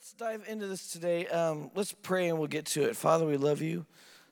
[0.00, 1.26] let's dive into this today.
[1.26, 2.96] Um, let's pray and we'll get to it.
[2.96, 3.84] Father, we love you.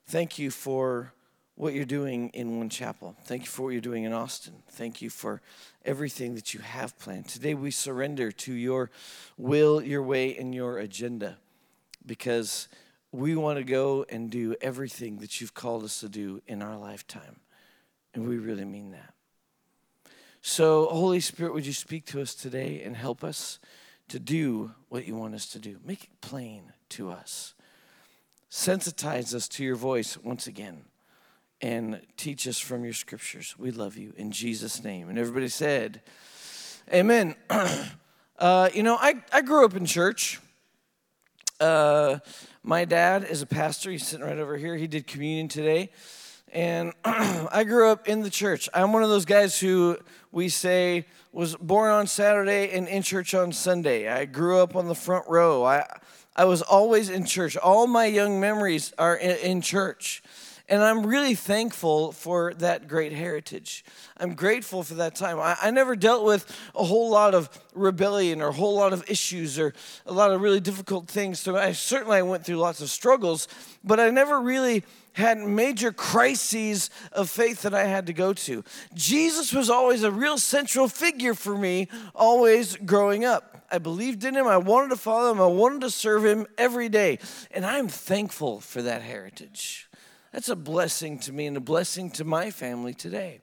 [0.07, 1.13] Thank you for
[1.53, 3.15] what you're doing in One Chapel.
[3.25, 4.63] Thank you for what you're doing in Austin.
[4.71, 5.43] Thank you for
[5.85, 7.27] everything that you have planned.
[7.27, 8.89] Today we surrender to your
[9.37, 11.37] will, your way, and your agenda
[12.03, 12.67] because
[13.11, 16.77] we want to go and do everything that you've called us to do in our
[16.77, 17.41] lifetime.
[18.15, 19.13] And we really mean that.
[20.41, 23.59] So, Holy Spirit, would you speak to us today and help us
[24.09, 25.77] to do what you want us to do?
[25.85, 27.53] Make it plain to us.
[28.51, 30.85] Sensitize us to your voice once again
[31.61, 33.55] and teach us from your scriptures.
[33.57, 35.09] We love you in Jesus' name.
[35.09, 36.01] And everybody said,
[36.91, 37.35] Amen.
[38.39, 40.39] uh, you know, I, I grew up in church.
[41.59, 42.19] Uh,
[42.63, 43.91] my dad is a pastor.
[43.91, 44.75] He's sitting right over here.
[44.75, 45.91] He did communion today.
[46.51, 48.69] And I grew up in the church.
[48.73, 49.97] I'm one of those guys who
[50.31, 54.07] we say was born on Saturday and in church on Sunday.
[54.07, 55.63] I grew up on the front row.
[55.63, 55.85] I,
[56.35, 57.57] I was always in church.
[57.57, 60.23] All my young memories are in, in church.
[60.69, 63.83] And I'm really thankful for that great heritage.
[64.17, 65.39] I'm grateful for that time.
[65.39, 66.45] I, I, never dealt with
[66.75, 69.73] a whole lot of rebellion or a whole lot of issues or
[70.05, 71.39] a lot of really difficult things.
[71.39, 73.47] So I certainly I went through lots of struggles,
[73.83, 78.63] but I never really had major crises of faith that I had to go to.
[78.93, 83.65] Jesus was always a real central figure for me, always growing up.
[83.71, 84.47] I believed in him.
[84.47, 85.41] I wanted to follow him.
[85.41, 87.17] I wanted to serve him every day.
[87.49, 89.88] And I'm thankful for that heritage.
[90.31, 93.41] That's a blessing to me and a blessing to my family today.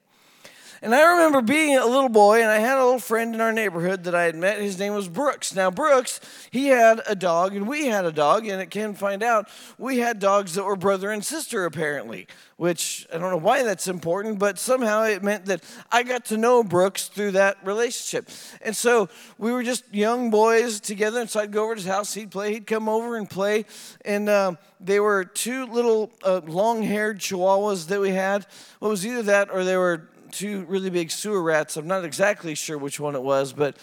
[0.82, 3.52] And I remember being a little boy, and I had a little friend in our
[3.52, 4.60] neighborhood that I had met.
[4.60, 5.54] His name was Brooks.
[5.54, 9.22] Now, Brooks, he had a dog, and we had a dog, and it can find
[9.22, 13.62] out we had dogs that were brother and sister, apparently, which I don't know why
[13.62, 18.28] that's important, but somehow it meant that I got to know Brooks through that relationship.
[18.60, 21.88] And so we were just young boys together, and so I'd go over to his
[21.88, 23.64] house, he'd play, he'd come over and play.
[24.04, 28.46] And um, they were two little uh, long haired chihuahuas that we had.
[28.78, 31.76] Well, it was either that or they were two really big sewer rats.
[31.76, 33.76] I'm not exactly sure which one it was, but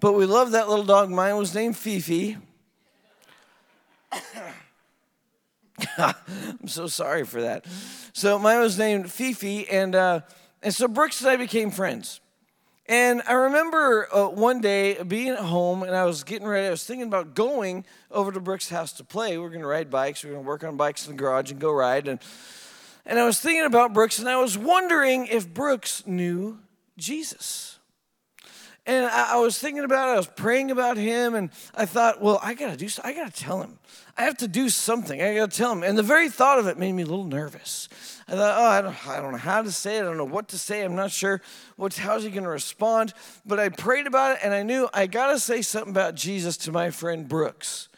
[0.00, 1.10] but we loved that little dog.
[1.10, 2.36] Mine was named Fifi.
[5.98, 7.64] I'm so sorry for that.
[8.12, 10.20] So mine was named Fifi, and uh,
[10.62, 12.20] and so Brooks and I became friends.
[12.88, 16.68] And I remember uh, one day being at home, and I was getting ready.
[16.68, 19.36] I was thinking about going over to Brooks' house to play.
[19.36, 20.22] We are going to ride bikes.
[20.22, 22.06] We are going to work on bikes in the garage and go ride.
[22.06, 22.20] And
[23.06, 26.58] and I was thinking about Brooks, and I was wondering if Brooks knew
[26.98, 27.78] Jesus.
[28.88, 32.38] And I, was thinking about it, I was praying about him, and I thought, well,
[32.40, 33.80] I gotta do I gotta tell him.
[34.16, 35.20] I have to do something.
[35.20, 35.82] I gotta tell him.
[35.82, 37.88] And the very thought of it made me a little nervous.
[38.28, 40.02] I thought, oh, I don't, I don't know how to say it.
[40.02, 40.84] I don't know what to say.
[40.84, 41.42] I'm not sure
[41.74, 43.12] what's how's he gonna respond.
[43.44, 46.72] But I prayed about it, and I knew I gotta say something about Jesus to
[46.72, 47.88] my friend Brooks.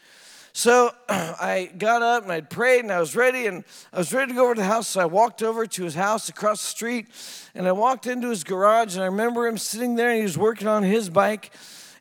[0.53, 4.31] So I got up and I prayed and I was ready and I was ready
[4.31, 4.89] to go over to the house.
[4.89, 7.07] So I walked over to his house across the street
[7.55, 10.37] and I walked into his garage and I remember him sitting there and he was
[10.37, 11.51] working on his bike.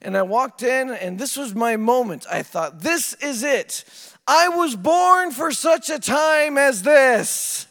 [0.00, 2.26] And I walked in and this was my moment.
[2.30, 3.84] I thought, this is it.
[4.26, 7.66] I was born for such a time as this.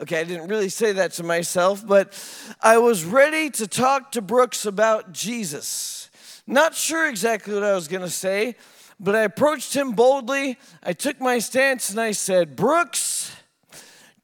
[0.00, 2.12] Okay, I didn't really say that to myself, but
[2.60, 6.10] I was ready to talk to Brooks about Jesus.
[6.46, 8.56] Not sure exactly what I was going to say,
[8.98, 10.58] but I approached him boldly.
[10.82, 13.34] I took my stance and I said, Brooks,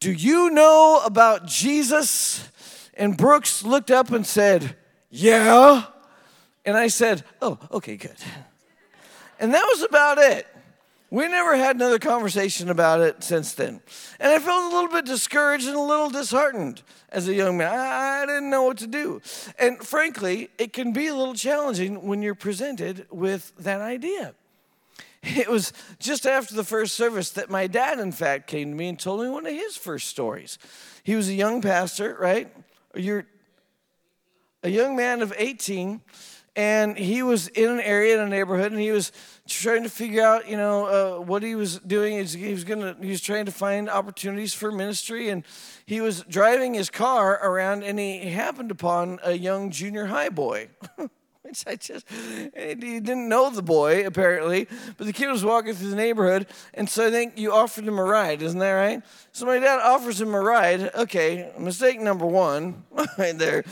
[0.00, 2.48] do you know about Jesus?
[2.94, 4.76] And Brooks looked up and said,
[5.10, 5.84] Yeah.
[6.64, 8.16] And I said, Oh, okay, good.
[9.38, 10.46] And that was about it.
[11.10, 13.82] We never had another conversation about it since then.
[14.18, 17.70] And I felt a little bit discouraged and a little disheartened as a young man.
[17.70, 19.20] I didn't know what to do.
[19.58, 24.34] And frankly, it can be a little challenging when you're presented with that idea.
[25.22, 28.88] It was just after the first service that my dad, in fact, came to me
[28.88, 30.58] and told me one of his first stories.
[31.04, 32.52] He was a young pastor, right?
[32.94, 33.24] You're
[34.64, 36.00] a young man of 18,
[36.56, 39.12] and he was in an area in a neighborhood, and he was
[39.46, 42.24] trying to figure out, you know, uh, what he was doing.
[42.24, 45.44] He was gonna, he was trying to find opportunities for ministry, and
[45.86, 50.68] he was driving his car around, and he happened upon a young junior high boy.
[51.52, 55.90] which I just, he didn't know the boy apparently, but the kid was walking through
[55.90, 59.02] the neighborhood, and so I think you offered him a ride, isn't that right?
[59.32, 60.94] So my dad offers him a ride.
[60.94, 62.84] Okay, mistake number one,
[63.18, 63.64] right there.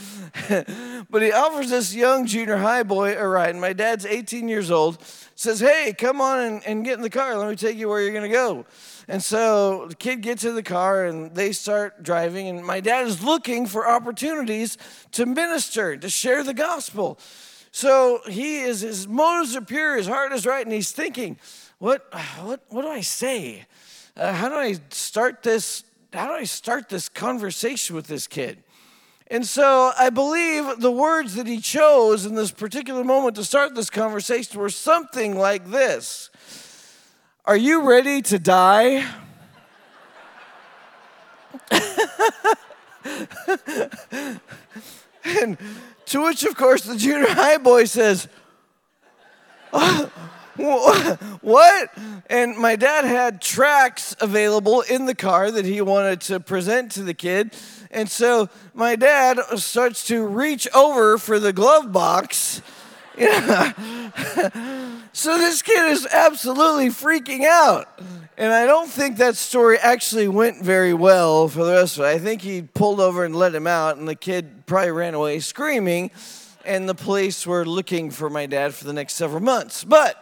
[1.09, 4.69] but he offers this young junior high boy a ride, and my dad's 18 years
[4.69, 5.01] old,
[5.35, 7.35] says, Hey, come on and, and get in the car.
[7.37, 8.65] Let me take you where you're to go.
[9.07, 12.47] And so the kid gets in the car and they start driving.
[12.47, 14.77] And my dad is looking for opportunities
[15.13, 17.17] to minister, to share the gospel.
[17.71, 21.37] So he is, his motives are pure, his heart is right, and he's thinking,
[21.79, 22.05] What,
[22.41, 23.65] what, what do I say?
[24.15, 25.83] Uh, how do I start this?
[26.11, 28.63] How do I start this conversation with this kid?
[29.27, 33.75] And so I believe the words that he chose in this particular moment to start
[33.75, 36.29] this conversation were something like this
[37.45, 39.05] Are you ready to die?
[45.23, 45.57] and
[46.11, 48.27] to which, of course, the junior high boy says,
[49.71, 50.11] oh,
[51.41, 51.89] what?
[52.29, 57.03] And my dad had tracts available in the car that he wanted to present to
[57.03, 57.55] the kid.
[57.91, 62.61] And so my dad starts to reach over for the glove box.
[65.13, 67.87] so this kid is absolutely freaking out.
[68.37, 72.07] And I don't think that story actually went very well for the rest of it.
[72.07, 75.39] I think he pulled over and let him out, and the kid probably ran away
[75.39, 76.11] screaming,
[76.65, 79.83] and the police were looking for my dad for the next several months.
[79.83, 80.17] But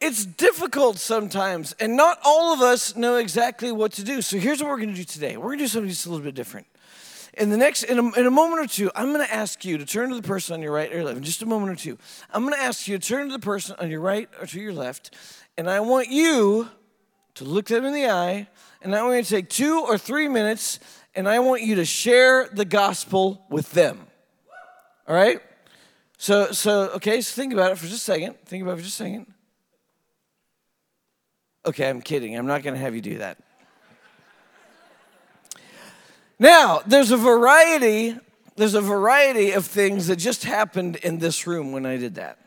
[0.00, 4.22] it's difficult sometimes, and not all of us know exactly what to do.
[4.22, 5.36] So here's what we're going to do today.
[5.36, 6.66] We're going to do something just a little bit different.
[7.38, 9.78] In the next, in a, in a moment or two, I'm going to ask you
[9.78, 11.18] to turn to the person on your right or left.
[11.18, 11.96] In just a moment or two,
[12.32, 14.60] I'm going to ask you to turn to the person on your right or to
[14.60, 15.14] your left,
[15.56, 16.68] and I want you
[17.34, 18.48] to look them in the eye,
[18.82, 20.80] and I want you to take two or three minutes,
[21.14, 24.00] and I want you to share the gospel with them.
[25.06, 25.40] All right?
[26.18, 27.20] So, so okay.
[27.20, 28.34] So think about it for just a second.
[28.46, 29.32] Think about it for just a second.
[31.64, 32.36] Okay, I'm kidding.
[32.36, 33.38] I'm not going to have you do that.
[36.38, 38.16] Now, there's a variety,
[38.56, 42.38] there's a variety of things that just happened in this room when I did that.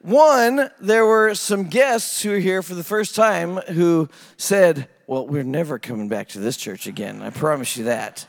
[0.00, 5.28] One, there were some guests who were here for the first time who said, Well,
[5.28, 7.22] we're never coming back to this church again.
[7.22, 8.26] I promise you that.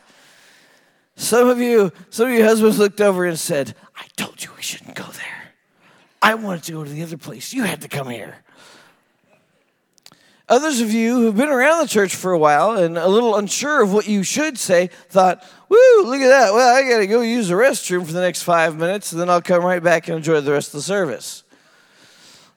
[1.15, 4.61] Some of you, some of your husbands looked over and said, I told you we
[4.61, 5.53] shouldn't go there.
[6.21, 7.53] I wanted to go to the other place.
[7.53, 8.42] You had to come here.
[10.53, 13.81] Others of you who've been around the church for a while and a little unsure
[13.81, 16.53] of what you should say thought, woo, look at that.
[16.53, 19.31] Well, I got to go use the restroom for the next five minutes, and then
[19.31, 21.43] I'll come right back and enjoy the rest of the service.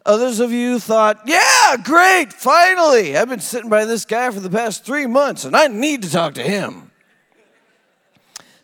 [0.04, 3.16] Others of you thought, yeah, great, finally.
[3.16, 6.10] I've been sitting by this guy for the past three months, and I need to
[6.10, 6.90] talk to him.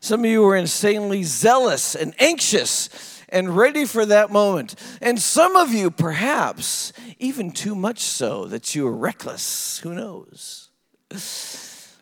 [0.01, 2.91] Some of you were insanely zealous and anxious
[3.33, 4.77] and ready for that moment.
[5.01, 9.79] And some of you, perhaps, even too much so that you are reckless.
[9.79, 10.69] Who knows?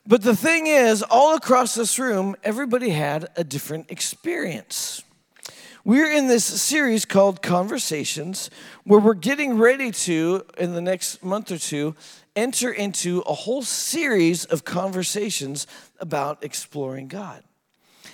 [0.07, 5.03] But the thing is, all across this room, everybody had a different experience.
[5.85, 8.51] We're in this series called Conversations,
[8.85, 11.95] where we're getting ready to, in the next month or two,
[12.37, 15.67] enter into a whole series of conversations
[15.99, 17.43] about exploring God.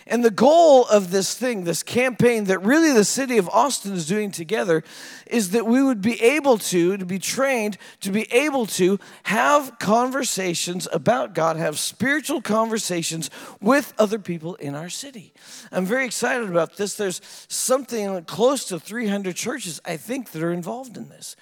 [0.08, 4.06] And the goal of this thing, this campaign that really the city of Austin is
[4.06, 4.84] doing together,
[5.26, 9.80] is that we would be able to, to be trained, to be able to have
[9.80, 13.30] conversations about God, have spiritual conversations
[13.60, 15.32] with other people in our city.
[15.72, 16.94] I'm very excited about this.
[16.94, 21.34] There's something close to 300 churches, I think, that are involved in this.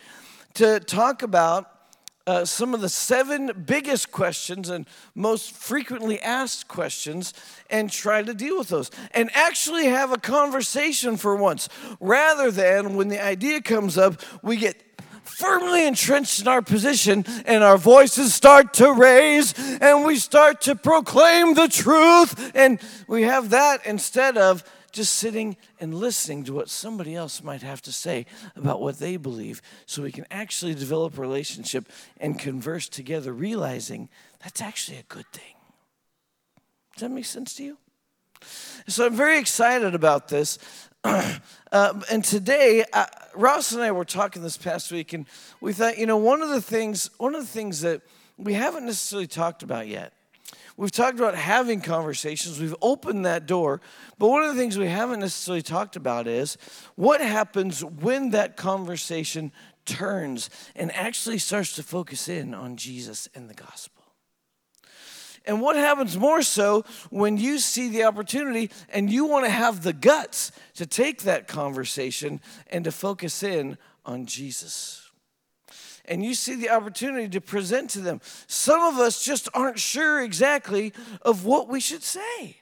[0.55, 1.74] To talk about
[2.27, 7.35] uh, some of the seven biggest questions and most frequently asked questions
[7.69, 8.91] and try to deal with those.
[9.13, 11.69] And actually have a conversation for once.
[12.01, 14.83] Rather than when the idea comes up, we get
[15.25, 20.75] firmly entrenched in our position and our voices start to raise and we start to
[20.75, 22.53] proclaim the truth.
[22.55, 27.63] And we have that instead of just sitting and listening to what somebody else might
[27.63, 28.25] have to say
[28.55, 34.09] about what they believe so we can actually develop a relationship and converse together, realizing
[34.43, 35.57] that's actually a good thing.
[36.95, 37.79] Does that make sense to you?
[38.87, 40.59] So I'm very excited about this.
[41.05, 41.41] uh,
[42.11, 45.27] and today, uh, Ross and I were talking this past week, and
[45.61, 48.03] we thought, you know, one of the things, one of the things that
[48.39, 50.13] we haven't necessarily talked about yet
[50.77, 53.81] We've talked about having conversations, we've opened that door,
[54.19, 56.59] but one of the things we haven't necessarily talked about is
[56.97, 59.53] what happens when that conversation
[59.87, 64.03] turns and actually starts to focus in on Jesus and the gospel.
[65.47, 69.83] And what happens more so when you see the opportunity and you want to have
[69.83, 73.77] the guts to take that conversation and to focus in
[74.07, 75.04] on Jesus
[76.07, 78.21] and you see the opportunity to present to them.
[78.47, 80.93] Some of us just aren't sure exactly
[81.23, 82.59] of what we should say.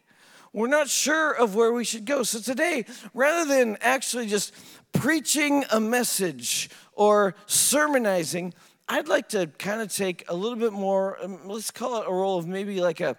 [0.52, 2.22] We're not sure of where we should go.
[2.25, 2.84] So today,
[3.14, 4.52] rather than actually just
[4.92, 8.52] preaching a message or sermonizing,
[8.88, 12.12] I'd like to kind of take a little bit more, um, let's call it a
[12.12, 13.16] role of maybe like a,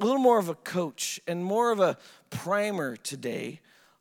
[0.00, 1.96] a little more of a coach and more of a
[2.30, 3.60] primer today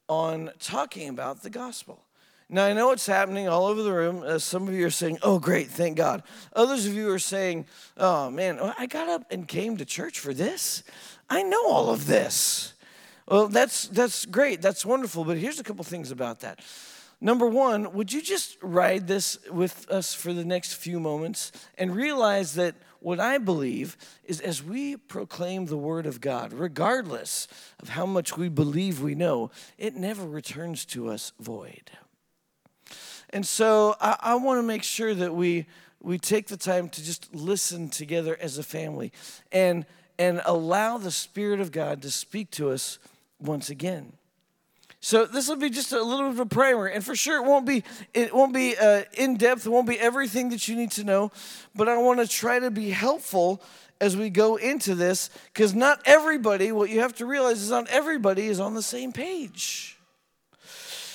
[0.10, 2.04] on talking about the gospel.
[2.53, 4.24] Now, I know what's happening all over the room.
[4.27, 6.22] Uh, some of you are saying, oh, great, thank God.
[6.53, 7.65] Others of you are saying,
[7.96, 10.84] oh, man, I got up and came to church for this.
[11.29, 12.74] I know all of this.
[13.25, 14.62] Well, that's, that's great.
[14.62, 15.24] That's wonderful.
[15.24, 16.60] But here's a couple things about that.
[17.22, 21.96] Number one, would you just ride this with us for the next few moments and
[21.96, 27.48] realize that what I believe is as we proclaim the Word of God, regardless
[27.79, 31.91] of how much we believe we know, it never returns to us void.
[33.34, 35.66] And so I, I want to make sure that we,
[36.02, 39.12] we take the time to just listen together as a family
[39.52, 39.86] and,
[40.20, 43.00] and allow the Spirit of God to speak to us
[43.40, 44.14] once again.
[45.04, 47.48] So this will be just a little bit of a primer, and for sure it
[47.48, 47.84] won't be
[48.14, 49.66] it won't be uh, in depth.
[49.66, 51.32] It won't be everything that you need to know,
[51.74, 53.64] but I want to try to be helpful
[54.00, 56.72] as we go into this, because not everybody.
[56.72, 59.98] What you have to realize is not everybody is on the same page.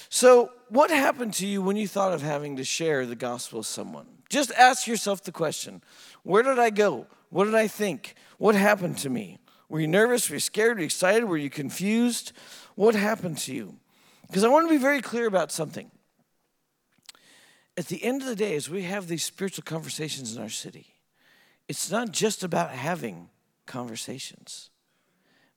[0.08, 3.66] So, what happened to you when you thought of having to share the gospel with
[3.66, 4.06] someone?
[4.28, 5.82] Just ask yourself the question:
[6.22, 7.06] Where did I go?
[7.30, 8.14] What did I think?
[8.38, 9.38] What happened to me?
[9.68, 10.28] Were you nervous?
[10.28, 10.76] Were you scared?
[10.76, 11.24] Were you excited?
[11.24, 12.32] Were you confused?
[12.74, 13.76] What happened to you?
[14.26, 15.90] Because I want to be very clear about something.
[17.76, 20.94] At the end of the day, as we have these spiritual conversations in our city,
[21.68, 23.28] it's not just about having
[23.66, 24.70] conversations.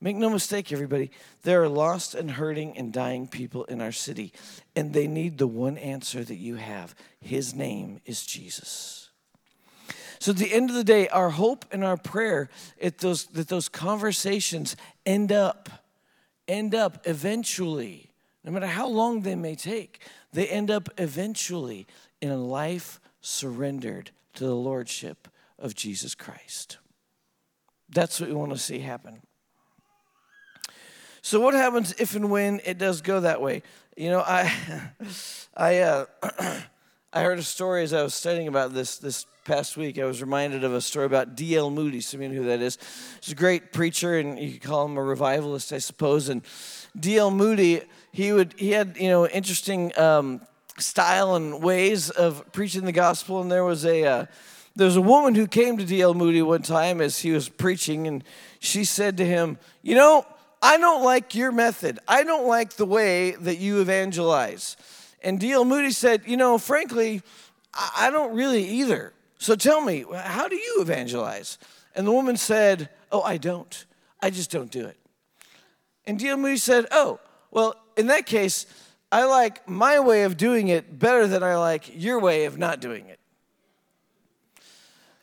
[0.01, 1.11] Make no mistake, everybody,
[1.43, 4.31] there are lost and hurting and dying people in our city,
[4.75, 6.95] and they need the one answer that you have.
[7.19, 9.09] His name is Jesus.
[10.19, 12.49] So at the end of the day, our hope and our prayer
[12.99, 14.75] those, that those conversations
[15.05, 15.69] end up
[16.49, 18.09] end up eventually,
[18.43, 20.01] no matter how long they may take,
[20.33, 21.85] they end up eventually
[22.21, 25.27] in a life surrendered to the Lordship
[25.59, 26.79] of Jesus Christ.
[27.87, 29.21] That's what we want to see happen.
[31.29, 33.61] So, what happens if and when it does go that way?
[33.95, 34.51] You know, I,
[35.55, 36.05] I, uh,
[37.13, 40.21] I heard a story as I was studying about this this past week, I was
[40.21, 41.69] reminded of a story about D.L.
[41.69, 42.01] Moody.
[42.01, 42.79] Some of you know who that is.
[43.21, 46.29] He's a great preacher, and you could call him a revivalist, I suppose.
[46.29, 46.41] And
[46.99, 47.29] D.L.
[47.29, 50.41] Moody, he would he had you know interesting um,
[50.79, 53.39] style and ways of preaching the gospel.
[53.39, 54.25] And there was a uh,
[54.75, 56.15] there was a woman who came to D.L.
[56.15, 58.23] Moody one time as he was preaching, and
[58.57, 60.25] she said to him, "You know,
[60.61, 61.99] I don't like your method.
[62.07, 64.77] I don't like the way that you evangelize."
[65.21, 65.65] And D.L.
[65.65, 67.21] Moody said, "You know, frankly."
[67.73, 69.13] I don't really either.
[69.37, 71.57] So tell me, how do you evangelize?
[71.95, 73.85] And the woman said, Oh, I don't.
[74.21, 74.97] I just don't do it.
[76.05, 76.37] And D.L.
[76.37, 77.19] Moody said, Oh,
[77.51, 78.65] well, in that case,
[79.11, 82.79] I like my way of doing it better than I like your way of not
[82.79, 83.19] doing it.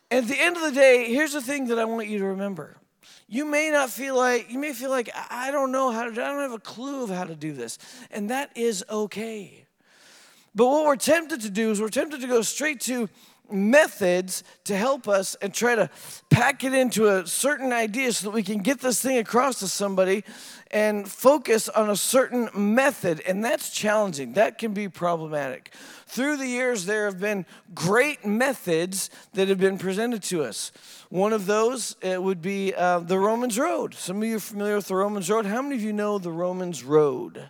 [0.09, 2.76] At the end of the day, here's the thing that I want you to remember.
[3.29, 6.13] You may not feel like, you may feel like, I don't know how to, I
[6.13, 7.77] don't have a clue of how to do this.
[8.09, 9.65] And that is okay.
[10.55, 13.09] But what we're tempted to do is we're tempted to go straight to
[13.51, 15.89] methods to help us and try to
[16.29, 19.67] pack it into a certain idea so that we can get this thing across to
[19.67, 20.23] somebody
[20.71, 23.21] and focus on a certain method.
[23.21, 24.33] And that's challenging.
[24.33, 25.73] That can be problematic.
[26.07, 30.71] Through the years, there have been great methods that have been presented to us.
[31.09, 33.93] One of those it would be uh, the Romans Road.
[33.93, 35.45] Some of you are familiar with the Romans Road.
[35.45, 37.49] How many of you know the Romans Road?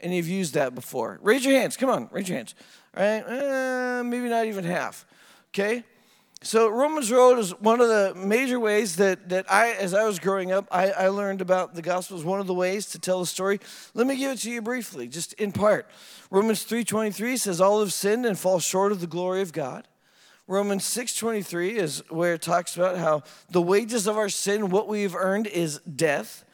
[0.00, 1.18] And you've used that before?
[1.22, 1.76] Raise your hands.
[1.76, 2.54] Come on, raise your hands.
[2.96, 5.06] All right, uh, maybe not even half.
[5.58, 5.84] Okay?
[6.42, 10.18] So Romans Road is one of the major ways that, that I, as I was
[10.18, 13.20] growing up, I, I learned about the gospel as one of the ways to tell
[13.20, 13.58] the story.
[13.94, 15.88] Let me give it to you briefly, just in part.
[16.30, 19.88] Romans 3.23 says, all have sinned and fall short of the glory of God.
[20.46, 25.16] Romans 6.23 is where it talks about how the wages of our sin, what we've
[25.16, 26.44] earned, is death.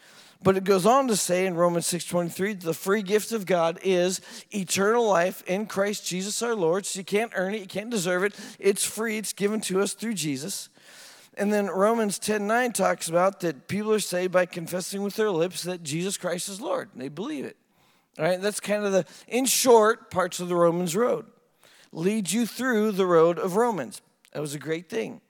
[0.43, 4.21] But it goes on to say in Romans 6:23, the free gift of God is
[4.53, 6.85] eternal life in Christ Jesus our Lord.
[6.85, 8.35] So you can't earn it, you can't deserve it.
[8.59, 10.69] It's free, it's given to us through Jesus.
[11.35, 15.63] And then Romans 10:9 talks about that people are saved by confessing with their lips
[15.63, 16.91] that Jesus Christ is Lord.
[16.93, 17.57] And they believe it.
[18.19, 21.27] All right, that's kind of the, in short, parts of the Romans road.
[21.93, 24.03] Leads you through the road of Romans.
[24.33, 25.21] That was a great thing.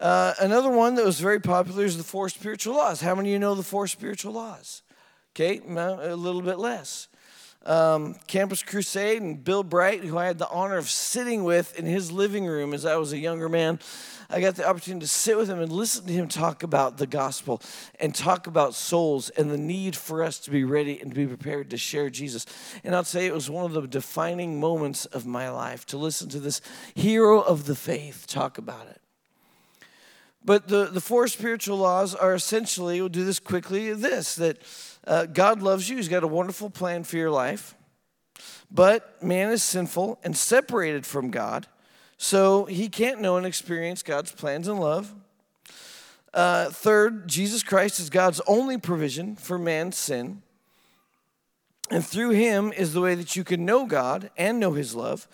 [0.00, 3.00] Uh, another one that was very popular is the four spiritual laws.
[3.00, 4.82] How many of you know the four spiritual laws?
[5.34, 7.08] Okay, a little bit less.
[7.66, 11.84] um, Campus Crusade and Bill Bright, who I had the honor of sitting with in
[11.84, 13.80] his living room as I was a younger man.
[14.30, 17.06] I got the opportunity to sit with him and listen to him talk about the
[17.06, 17.60] gospel
[18.00, 21.26] and talk about souls and the need for us to be ready and to be
[21.26, 22.46] prepared to share Jesus.
[22.82, 26.28] And I'll say it was one of the defining moments of my life to listen
[26.30, 26.60] to this
[26.94, 29.00] hero of the faith talk about it.
[30.46, 34.62] But the, the four spiritual laws are essentially, we'll do this quickly, this that
[35.04, 37.74] uh, God loves you, He's got a wonderful plan for your life,
[38.70, 41.66] but man is sinful and separated from God,
[42.16, 45.14] so he can't know and experience God's plans and love.
[46.32, 50.42] Uh, third, Jesus Christ is God's only provision for man's sin.
[51.90, 55.28] And through him is the way that you can know God and know his love.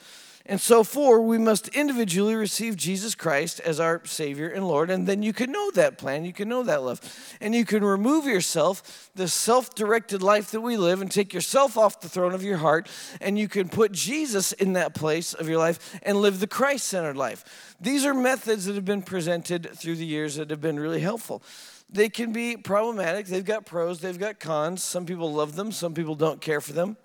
[0.47, 5.07] And so, four, we must individually receive Jesus Christ as our Savior and Lord, and
[5.07, 7.01] then you can know that plan, you can know that love.
[7.41, 11.79] And you can remove yourself, the self directed life that we live, and take yourself
[11.79, 12.89] off the throne of your heart,
[13.21, 16.89] and you can put Jesus in that place of your life and live the Christ
[16.89, 17.77] centered life.
[17.81, 21.43] These are methods that have been presented through the years that have been really helpful.
[21.89, 24.83] They can be problematic, they've got pros, they've got cons.
[24.83, 26.97] Some people love them, some people don't care for them.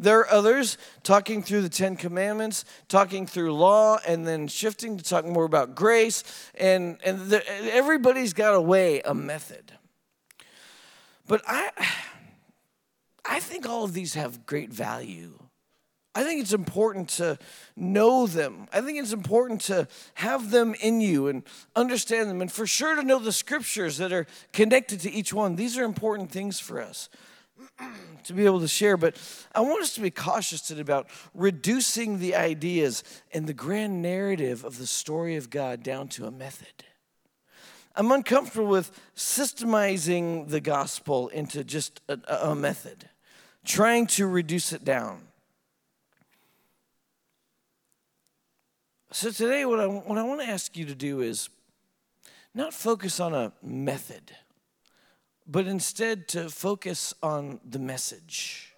[0.00, 5.04] There are others talking through the Ten Commandments, talking through law, and then shifting to
[5.04, 6.24] talking more about grace.
[6.54, 9.72] And, and the, everybody's got a way, a method.
[11.26, 11.70] But I,
[13.26, 15.38] I think all of these have great value.
[16.14, 17.38] I think it's important to
[17.76, 18.68] know them.
[18.72, 21.42] I think it's important to have them in you and
[21.76, 25.56] understand them, and for sure to know the scriptures that are connected to each one.
[25.56, 27.10] These are important things for us.
[28.24, 29.16] to be able to share, but
[29.54, 33.02] I want us to be cautious today about reducing the ideas
[33.32, 36.84] and the grand narrative of the story of God down to a method.
[37.96, 42.18] I'm uncomfortable with systemizing the gospel into just a,
[42.50, 43.08] a method,
[43.64, 45.22] trying to reduce it down.
[49.12, 51.48] So today, what I, what I want to ask you to do is
[52.54, 54.36] not focus on a method
[55.50, 58.72] but instead to focus on the message.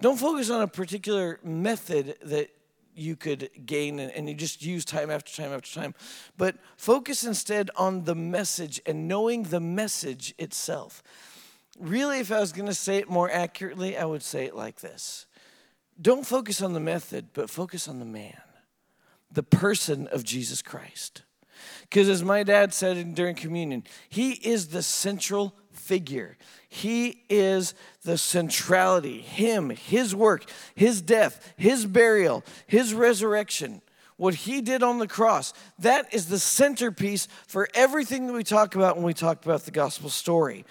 [0.00, 2.50] Don't focus on a particular method that
[2.92, 5.94] you could gain and, you just use time after time after time,
[6.36, 11.04] but focus instead on the message and knowing the message itself.
[11.78, 14.80] Really, if I was going to say it more accurately, I would say it like
[14.80, 15.26] this
[16.00, 18.42] Don't focus on the method, but focus on the man,
[19.30, 21.22] the person of Jesus Christ.
[21.88, 26.36] Because as my dad said during communion, he is the central figure.
[26.68, 27.72] He is
[28.02, 29.20] the centrality.
[29.20, 33.80] Him, his work, his death, his burial, his resurrection,
[34.18, 38.74] what he did on the cross, that is the centerpiece for everything that we talk
[38.74, 40.66] about when we talk about the gospel story.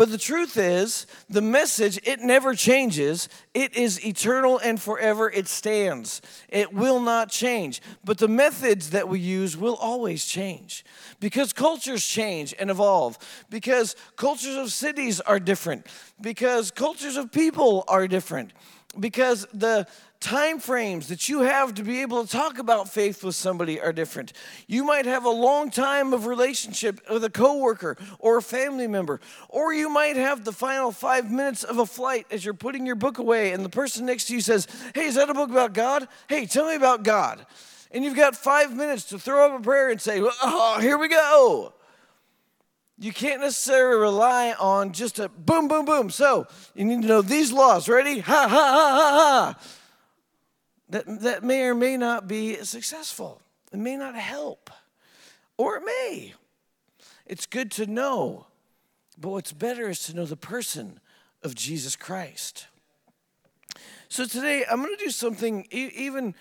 [0.00, 3.28] But the truth is, the message, it never changes.
[3.52, 6.22] It is eternal and forever it stands.
[6.48, 7.82] It will not change.
[8.02, 10.86] But the methods that we use will always change
[11.20, 13.18] because cultures change and evolve,
[13.50, 15.86] because cultures of cities are different,
[16.18, 18.54] because cultures of people are different,
[18.98, 19.86] because the
[20.20, 23.92] time frames that you have to be able to talk about faith with somebody are
[23.92, 24.34] different.
[24.66, 29.20] You might have a long time of relationship with a coworker or a family member,
[29.48, 32.96] or you might have the final 5 minutes of a flight as you're putting your
[32.96, 35.72] book away and the person next to you says, "Hey, is that a book about
[35.72, 36.06] God?
[36.28, 37.46] Hey, tell me about God."
[37.90, 41.08] And you've got 5 minutes to throw up a prayer and say, "Oh, here we
[41.08, 41.72] go."
[42.98, 46.10] You can't necessarily rely on just a boom, boom, boom.
[46.10, 47.88] So you need to know these laws.
[47.88, 48.18] Ready?
[48.18, 49.56] Ha, ha, ha, ha, ha
[50.90, 53.40] that, that may or may not be successful.
[53.72, 54.70] It may not help,
[55.56, 56.34] or it may.
[57.26, 58.46] It's good to know,
[59.18, 60.98] but what's better is to know the person
[61.42, 62.66] of Jesus Christ.
[64.08, 66.34] So today I'm going to do something even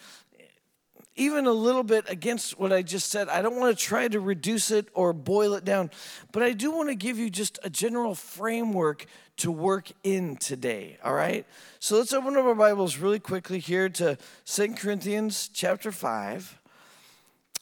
[1.20, 3.28] even a little bit against what I just said.
[3.28, 5.92] I don't want to try to reduce it or boil it down,
[6.32, 9.06] but I do want to give you just a general framework
[9.38, 11.46] to work in today, all right?
[11.80, 16.58] So let's open up our Bibles really quickly here to Second Corinthians chapter 5.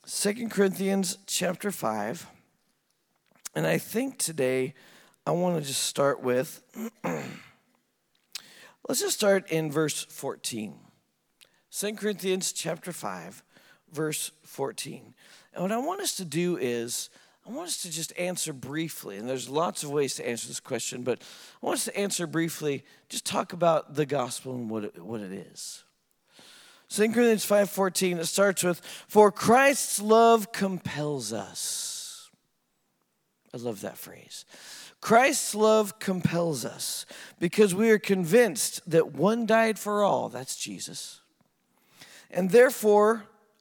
[0.06, 2.28] 2 Corinthians chapter 5.
[3.56, 4.76] And I think today
[5.26, 6.62] I want to just start with,
[7.04, 10.76] let's just start in verse 14.
[11.72, 13.44] 2 Corinthians chapter 5,
[13.92, 15.14] verse 14.
[15.54, 17.10] And what I want us to do is,
[17.48, 20.60] I want us to just answer briefly, and there's lots of ways to answer this
[20.60, 21.22] question, but
[21.62, 25.22] I want us to answer briefly, just talk about the gospel and what it, what
[25.22, 25.84] it is.
[26.90, 32.30] 2 Corinthians 5:14 it starts with for Christ's love compels us.
[33.54, 34.46] I love that phrase.
[35.02, 37.06] Christ's love compels us
[37.40, 41.22] because we are convinced that one died for all, that's Jesus,
[42.32, 43.26] and therefore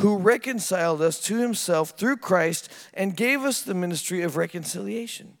[0.00, 5.38] who reconciled us to himself through Christ and gave us the ministry of reconciliation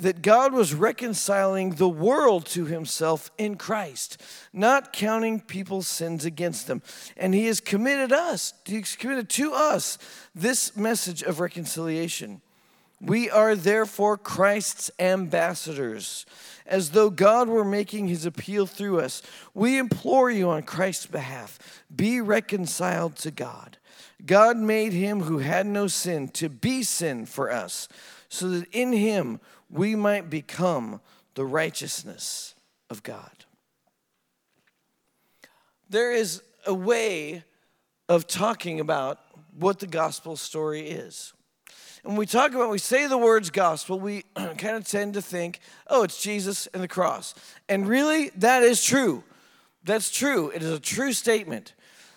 [0.00, 4.22] that God was reconciling the world to himself in Christ,
[4.52, 6.82] not counting people's sins against them.
[7.16, 9.98] And he has committed us, he's committed to us
[10.34, 12.40] this message of reconciliation.
[13.00, 16.26] We are therefore Christ's ambassadors,
[16.66, 19.22] as though God were making his appeal through us.
[19.54, 21.58] We implore you on Christ's behalf
[21.94, 23.78] be reconciled to God.
[24.26, 27.88] God made him who had no sin to be sin for us,
[28.28, 31.00] so that in him we might become
[31.34, 32.56] the righteousness
[32.90, 33.44] of God.
[35.88, 37.44] There is a way
[38.08, 39.20] of talking about
[39.56, 41.32] what the gospel story is.
[42.02, 45.60] When we talk about, we say the words gospel, we kind of tend to think,
[45.88, 47.34] oh, it's Jesus and the cross.
[47.68, 49.24] And really, that is true.
[49.84, 50.50] That's true.
[50.50, 51.74] It is a true statement.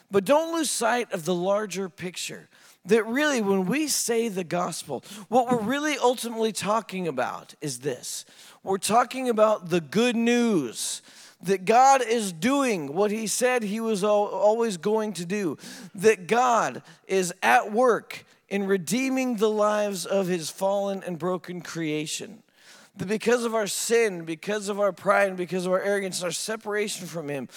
[0.10, 2.50] But don't lose sight of the larger picture
[2.86, 8.26] that really, when we say the gospel, what we're really ultimately talking about is this
[8.64, 11.02] we're talking about the good news
[11.44, 15.58] that God is doing what He said He was always going to do,
[15.96, 22.44] that God is at work in redeeming the lives of His fallen and broken creation
[22.98, 26.32] that because of our sin, because of our pride, and because of our arrogance, our
[26.32, 27.48] separation from Him,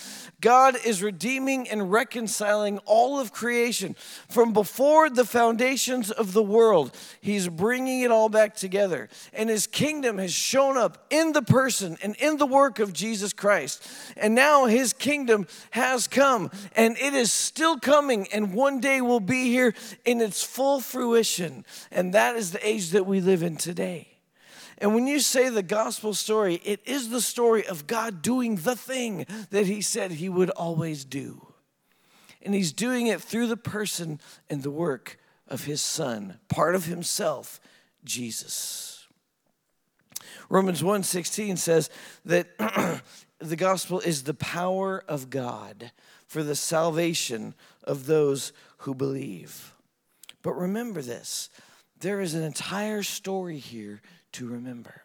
[0.41, 3.97] God is redeeming and reconciling all of creation
[4.29, 6.97] from before the foundations of the world.
[7.21, 9.09] He's bringing it all back together.
[9.33, 13.33] And His kingdom has shown up in the person and in the work of Jesus
[13.33, 13.85] Christ.
[14.17, 19.21] And now His kingdom has come, and it is still coming, and one day will
[19.21, 21.67] be here in its full fruition.
[21.91, 24.14] And that is the age that we live in today.
[24.79, 28.77] And when you say the gospel story, it is the story of God doing the
[28.77, 31.49] thing that He said He would always do.
[32.43, 36.87] And He's doing it through the person and the work of His Son, part of
[36.87, 37.61] Himself,
[38.05, 39.07] Jesus.
[40.49, 41.91] Romans 1:16 says
[42.25, 42.49] that
[43.39, 45.93] the gospel is the power of God
[46.27, 49.75] for the salvation of those who believe.
[50.43, 51.49] But remember this,
[52.01, 54.03] there is an entire story here
[54.35, 55.03] to remember.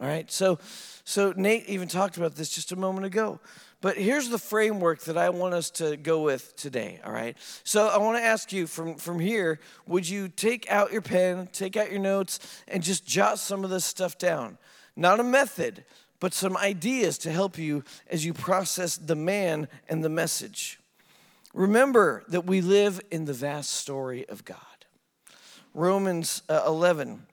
[0.00, 0.58] All right, so
[1.04, 3.40] so Nate even talked about this just a moment ago.
[3.80, 7.36] But here's the framework that I want us to go with today, all right?
[7.62, 11.48] So I want to ask you from, from here, would you take out your pen,
[11.52, 14.58] take out your notes, and just jot some of this stuff down?
[14.96, 15.84] Not a method,
[16.18, 20.80] but some ideas to help you as you process the man and the message.
[21.54, 24.58] Remember that we live in the vast story of God.
[25.72, 27.26] Romans uh, 11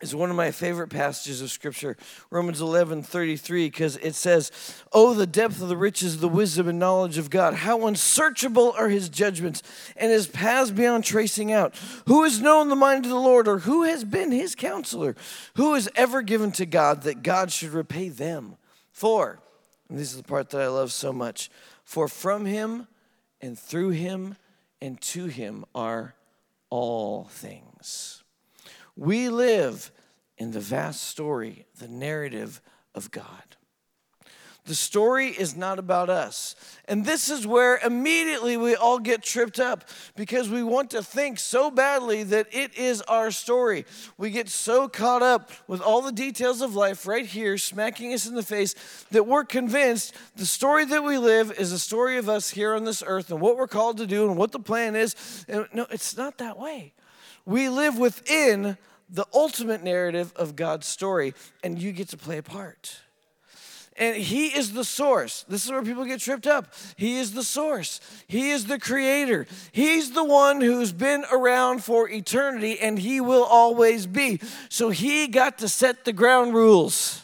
[0.00, 1.96] is one of my favorite passages of scripture
[2.30, 4.50] romans 11 33 because it says
[4.92, 8.74] oh the depth of the riches of the wisdom and knowledge of god how unsearchable
[8.76, 9.62] are his judgments
[9.96, 11.74] and his paths beyond tracing out.
[12.06, 15.14] Who has known the mind of the lord or who has been his counselor?
[15.56, 18.56] Who has ever given to god that god should repay them
[18.92, 19.40] for?
[19.88, 21.50] And this is the part that i love so much.
[21.84, 22.86] For from him
[23.40, 24.36] and through him
[24.80, 26.14] and to him are
[26.70, 28.23] all things
[28.96, 29.90] we live
[30.36, 32.60] in the vast story, the narrative
[32.94, 33.56] of God.
[34.66, 36.56] The story is not about us.
[36.86, 39.84] And this is where immediately we all get tripped up
[40.16, 43.84] because we want to think so badly that it is our story.
[44.16, 48.26] We get so caught up with all the details of life right here, smacking us
[48.26, 48.74] in the face,
[49.10, 52.84] that we're convinced the story that we live is a story of us here on
[52.84, 55.44] this earth and what we're called to do and what the plan is.
[55.46, 56.94] And no, it's not that way.
[57.46, 58.76] We live within
[59.10, 62.96] the ultimate narrative of God's story, and you get to play a part.
[63.96, 65.44] And He is the source.
[65.48, 66.74] This is where people get tripped up.
[66.96, 69.46] He is the source, He is the creator.
[69.72, 74.40] He's the one who's been around for eternity, and He will always be.
[74.68, 77.20] So He got to set the ground rules.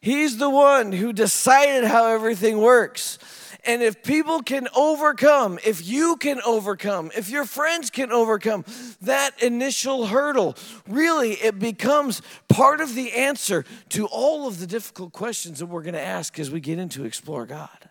[0.00, 3.18] He's the one who decided how everything works.
[3.64, 8.64] And if people can overcome, if you can overcome, if your friends can overcome
[9.02, 10.56] that initial hurdle,
[10.88, 15.82] really it becomes part of the answer to all of the difficult questions that we're
[15.82, 17.88] going to ask as we get into Explore God.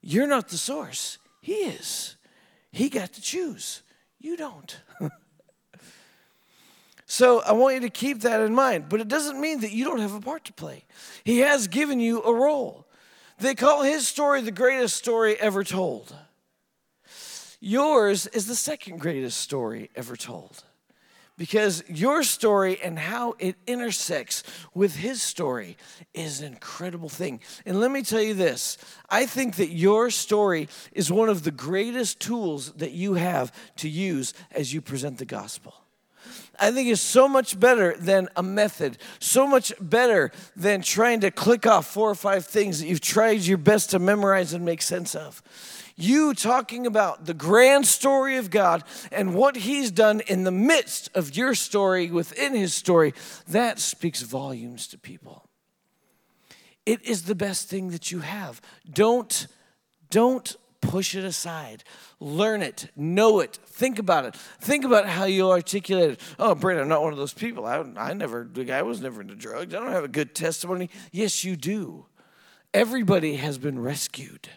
[0.00, 2.16] You're not the source, He is.
[2.72, 3.82] He got to choose.
[4.18, 4.80] You don't.
[7.06, 8.88] so I want you to keep that in mind.
[8.88, 10.84] But it doesn't mean that you don't have a part to play.
[11.24, 12.86] He has given you a role.
[13.40, 16.14] They call his story the greatest story ever told.
[17.58, 20.62] Yours is the second greatest story ever told.
[21.38, 24.42] Because your story and how it intersects
[24.74, 25.78] with his story
[26.12, 27.40] is an incredible thing.
[27.64, 28.76] And let me tell you this
[29.08, 33.88] I think that your story is one of the greatest tools that you have to
[33.88, 35.72] use as you present the gospel.
[36.60, 41.30] I think is so much better than a method, so much better than trying to
[41.30, 44.82] click off four or five things that you've tried your best to memorize and make
[44.82, 45.42] sense of
[46.00, 51.10] you talking about the grand story of God and what He's done in the midst
[51.14, 53.14] of your story, within His story,
[53.48, 55.48] that speaks volumes to people.
[56.86, 58.60] It is the best thing that you have.
[58.90, 59.46] Don't,
[60.08, 61.84] don't push it aside.
[62.18, 64.34] Learn it, know it, think about it.
[64.60, 66.20] Think about how you articulate it.
[66.38, 67.66] Oh, Brent, I'm not one of those people.
[67.66, 69.74] I, I never, I was never into drugs.
[69.74, 70.90] I don't have a good testimony.
[71.12, 72.06] Yes, you do.
[72.72, 74.48] Everybody has been rescued.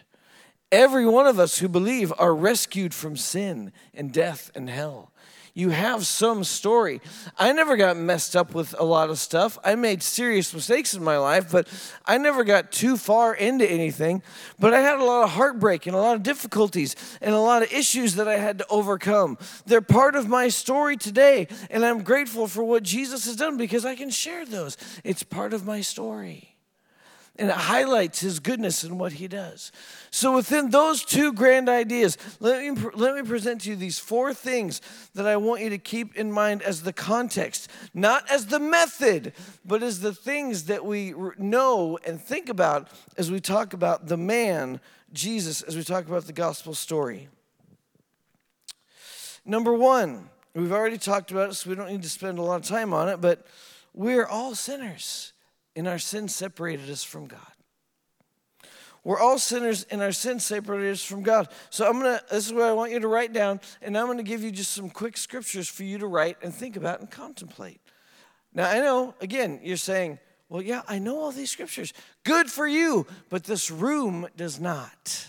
[0.70, 5.12] Every one of us who believe are rescued from sin and death and hell.
[5.56, 7.00] You have some story.
[7.38, 9.56] I never got messed up with a lot of stuff.
[9.62, 11.68] I made serious mistakes in my life, but
[12.04, 14.24] I never got too far into anything.
[14.58, 17.62] But I had a lot of heartbreak and a lot of difficulties and a lot
[17.62, 19.38] of issues that I had to overcome.
[19.64, 23.84] They're part of my story today, and I'm grateful for what Jesus has done because
[23.84, 24.76] I can share those.
[25.04, 26.53] It's part of my story
[27.36, 29.72] and it highlights his goodness and what he does.
[30.10, 34.32] So, within those two grand ideas, let me, let me present to you these four
[34.32, 34.80] things
[35.14, 39.32] that I want you to keep in mind as the context, not as the method,
[39.64, 44.16] but as the things that we know and think about as we talk about the
[44.16, 44.80] man,
[45.12, 47.28] Jesus, as we talk about the gospel story.
[49.44, 52.60] Number one, we've already talked about it, so we don't need to spend a lot
[52.60, 53.44] of time on it, but
[53.92, 55.33] we're all sinners
[55.76, 57.40] and our sin separated us from God.
[59.04, 61.48] We're all sinners and our sin separated us from God.
[61.68, 64.22] So I'm gonna, this is what I want you to write down, and I'm gonna
[64.22, 67.82] give you just some quick scriptures for you to write and think about and contemplate.
[68.54, 71.92] Now I know, again, you're saying, well, yeah, I know all these scriptures.
[72.22, 75.26] Good for you, but this room does not.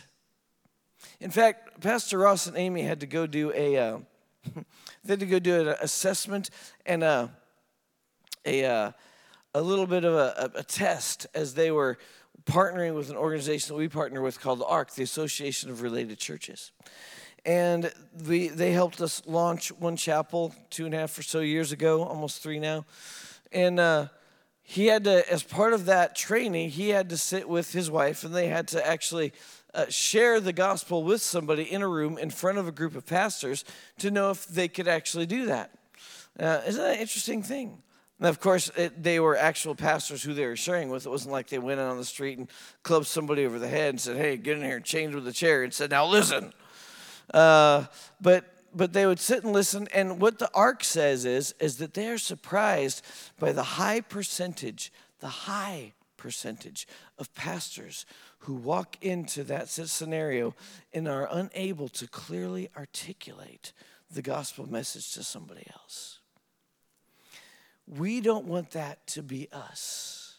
[1.19, 3.97] In fact, Pastor Ross and Amy had to go do a, uh,
[5.03, 6.49] they had to go do an assessment
[6.85, 7.31] and a,
[8.45, 8.91] a, uh,
[9.55, 11.97] a little bit of a, a, test as they were
[12.43, 16.71] partnering with an organization that we partner with called ARC, the Association of Related Churches.
[17.45, 17.89] And
[18.27, 22.03] we, they helped us launch one chapel two and a half or so years ago,
[22.03, 22.85] almost three now.
[23.53, 24.07] And uh,
[24.61, 28.25] he had to, as part of that training, he had to sit with his wife
[28.25, 29.31] and they had to actually
[29.73, 33.05] uh, share the gospel with somebody in a room in front of a group of
[33.05, 33.63] pastors
[33.99, 35.71] to know if they could actually do that.
[36.37, 37.81] Uh, isn't that an interesting thing?
[38.25, 41.05] And of course, it, they were actual pastors who they were sharing with.
[41.05, 42.49] It wasn't like they went out on the street and
[42.81, 45.31] clubbed somebody over the head and said, "Hey, get in here," and chained with a
[45.31, 46.51] chair and said, "Now listen."
[47.31, 47.85] Uh,
[48.19, 49.87] but but they would sit and listen.
[49.93, 53.03] And what the ARC says is is that they are surprised
[53.37, 56.87] by the high percentage, the high percentage
[57.19, 58.07] of pastors
[58.39, 60.55] who walk into that scenario
[60.91, 63.71] and are unable to clearly articulate
[64.09, 66.14] the gospel message to somebody else.
[67.87, 70.35] We don't want that to be us,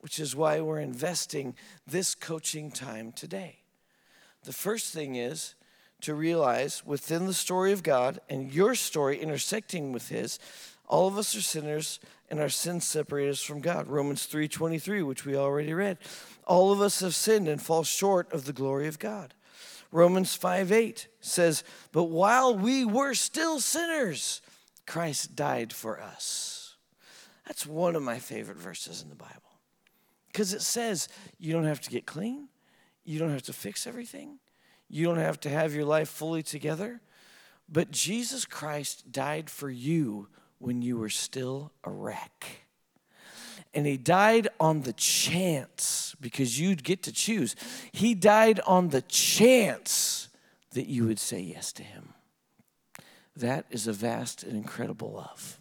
[0.00, 1.54] which is why we're investing
[1.86, 3.60] this coaching time today.
[4.44, 5.54] The first thing is
[6.02, 10.38] to realize within the story of God and your story intersecting with his,
[10.86, 12.00] all of us are sinners
[12.30, 13.88] and our sins separate us from God.
[13.88, 15.98] Romans 3:23, which we already read.
[16.46, 19.34] All of us have sinned and fall short of the glory of God.
[19.90, 24.40] Romans 5:8 says, "But while we were still sinners,
[24.86, 26.57] Christ died for us."
[27.48, 29.58] That's one of my favorite verses in the Bible
[30.28, 31.08] because it says
[31.38, 32.48] you don't have to get clean,
[33.04, 34.38] you don't have to fix everything,
[34.88, 37.00] you don't have to have your life fully together.
[37.68, 42.64] But Jesus Christ died for you when you were still a wreck.
[43.74, 47.54] And he died on the chance, because you'd get to choose.
[47.92, 50.28] He died on the chance
[50.72, 52.14] that you would say yes to him.
[53.36, 55.60] That is a vast and incredible love.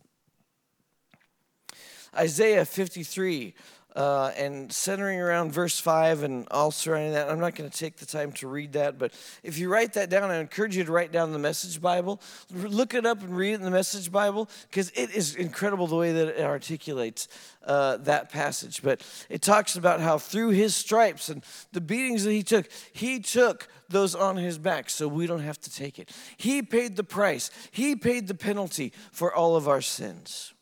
[2.18, 3.54] Isaiah 53,
[3.98, 7.32] uh, and centering around verse 5 and all surrounding that.
[7.32, 10.12] I'm not going to take the time to read that, but if you write that
[10.12, 12.22] down, I encourage you to write down the Message Bible.
[12.54, 15.96] Look it up and read it in the Message Bible because it is incredible the
[15.96, 17.28] way that it articulates
[17.66, 18.84] uh, that passage.
[18.84, 23.20] But it talks about how through his stripes and the beatings that he took, he
[23.20, 26.12] took those on his back so we don't have to take it.
[26.38, 30.54] He paid the price, he paid the penalty for all of our sins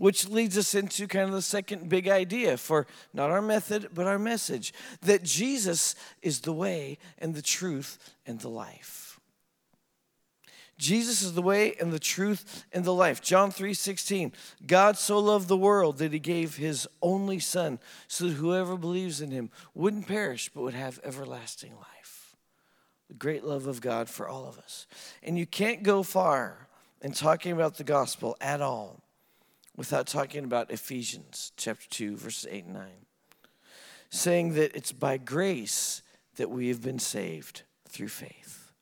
[0.00, 4.06] which leads us into kind of the second big idea for not our method, but
[4.06, 9.20] our message that Jesus is the way and the truth and the life.
[10.78, 13.20] Jesus is the way and the truth and the life.
[13.20, 14.32] John 3:16.
[14.66, 19.20] God so loved the world that he gave his only son so that whoever believes
[19.20, 22.34] in him wouldn't perish but would have everlasting life.
[23.08, 24.86] The great love of God for all of us.
[25.22, 26.68] And you can't go far
[27.02, 29.02] in talking about the gospel at all
[29.76, 32.88] without talking about Ephesians chapter 2, verses 8 and 9,
[34.10, 36.02] saying that it's by grace
[36.36, 38.72] that we have been saved through faith.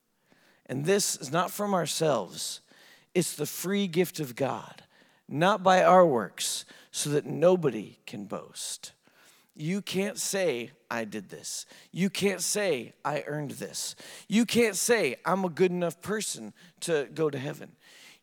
[0.67, 2.61] And this is not from ourselves,
[3.15, 4.83] it's the free gift of God,
[5.29, 8.93] not by our works, so that nobody can boast.
[9.55, 11.67] You can't say, I did this.
[11.91, 13.97] You can't say, I earned this.
[14.29, 17.73] You can't say, I'm a good enough person to go to heaven.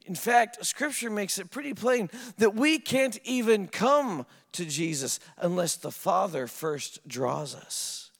[0.05, 5.75] In fact, scripture makes it pretty plain that we can't even come to Jesus unless
[5.75, 8.11] the Father first draws us.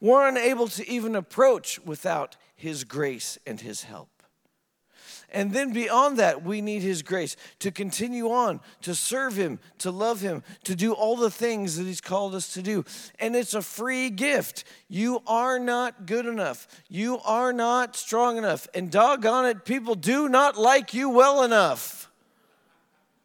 [0.00, 4.15] We're unable to even approach without His grace and His help.
[5.36, 9.90] And then beyond that, we need His grace to continue on, to serve Him, to
[9.90, 12.86] love Him, to do all the things that He's called us to do.
[13.18, 14.64] And it's a free gift.
[14.88, 16.66] You are not good enough.
[16.88, 18.66] You are not strong enough.
[18.72, 22.10] And doggone it, people do not like you well enough.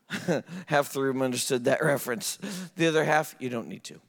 [0.65, 2.39] half the room understood that reference.
[2.75, 4.01] The other half, you don't need to.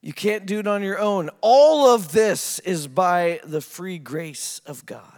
[0.00, 1.30] You can't do it on your own.
[1.40, 5.13] All of this is by the free grace of God,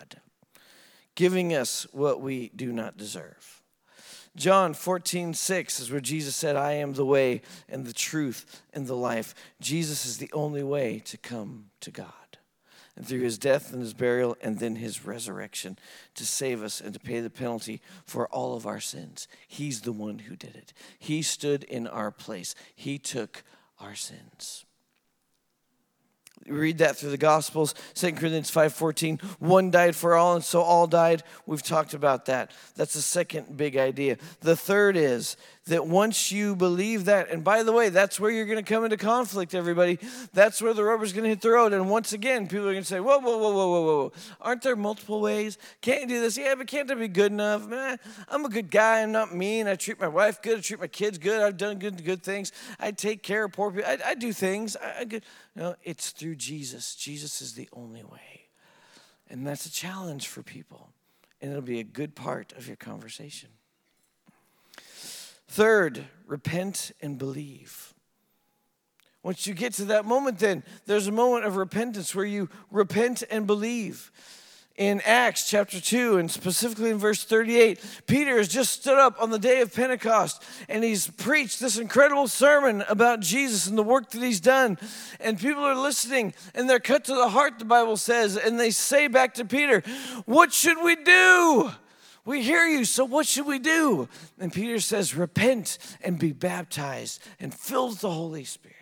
[1.17, 3.63] giving us what we do not deserve.
[4.37, 8.87] John 14, 6 is where Jesus said, I am the way and the truth and
[8.87, 9.35] the life.
[9.61, 12.13] Jesus is the only way to come to God.
[12.95, 15.79] And through his death and his burial and then his resurrection
[16.15, 19.27] to save us and to pay the penalty for all of our sins.
[19.49, 20.75] He's the one who did it.
[20.99, 23.43] He stood in our place, he took
[23.81, 24.66] our sins
[26.49, 30.87] read that through the gospels 2 corinthians 5.14 one died for all and so all
[30.87, 31.23] died.
[31.47, 32.53] We've talked about that.
[32.75, 34.19] That's the second big idea.
[34.41, 38.47] The third is that once you believe that and by the way that's where you're
[38.47, 39.99] going to come into conflict everybody.
[40.33, 41.73] That's where the rubber's going to hit the road.
[41.73, 44.63] And once again people are going to say whoa whoa whoa whoa whoa whoa aren't
[44.63, 45.59] there multiple ways?
[45.81, 46.37] Can't you do this?
[46.37, 47.67] Yeah but can't I be good enough?
[47.67, 47.99] Man,
[48.29, 49.03] i'm a good guy.
[49.03, 49.67] I'm not mean.
[49.67, 50.59] I treat my wife good.
[50.59, 51.43] I treat my kids good.
[51.43, 52.53] I've done good good things.
[52.79, 53.91] I take care of poor people.
[53.91, 54.77] I, I do things.
[54.77, 55.25] I, I good
[55.55, 56.95] no it's through jesus.
[56.95, 58.49] Jesus is the only way.
[59.29, 60.91] And that's a challenge for people.
[61.43, 63.51] And it'll be a good part of your conversation
[65.49, 67.95] Third, repent and believe.
[69.23, 73.25] Once you get to that moment, then there's a moment of repentance where you repent
[73.29, 74.13] and believe.
[74.77, 79.31] In Acts chapter 2, and specifically in verse 38, Peter has just stood up on
[79.31, 84.11] the day of Pentecost and he's preached this incredible sermon about Jesus and the work
[84.11, 84.79] that he's done.
[85.19, 88.71] And people are listening and they're cut to the heart, the Bible says, and they
[88.71, 89.83] say back to Peter,
[90.27, 91.73] What should we do?
[92.27, 94.09] We hear you, so what should we do?
[94.39, 98.77] And Peter says, Repent and be baptized and filled with the Holy Spirit.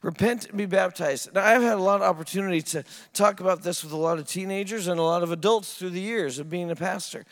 [0.00, 1.34] Repent and be baptized.
[1.34, 2.84] Now, I've had a lot of opportunity to
[3.14, 6.00] talk about this with a lot of teenagers and a lot of adults through the
[6.00, 7.24] years of being a pastor.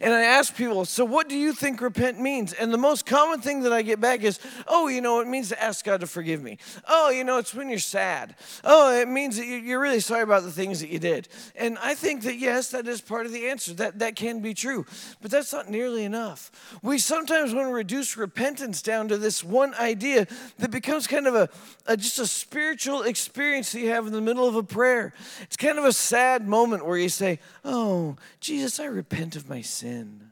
[0.00, 2.54] And I ask people, so what do you think repent means?
[2.54, 5.50] And the most common thing that I get back is, oh, you know, it means
[5.50, 6.56] to ask God to forgive me.
[6.88, 8.36] Oh, you know, it's when you're sad.
[8.64, 11.28] Oh, it means that you're really sorry about the things that you did.
[11.54, 13.74] And I think that, yes, that is part of the answer.
[13.74, 14.86] That, that can be true.
[15.20, 16.50] But that's not nearly enough.
[16.82, 20.26] We sometimes want to reduce repentance down to this one idea
[20.58, 21.50] that becomes kind of a,
[21.86, 25.12] a just just a spiritual experience that you have in the middle of a prayer.
[25.42, 29.62] It's kind of a sad moment where you say, Oh, Jesus, I repent of my
[29.62, 30.30] sin.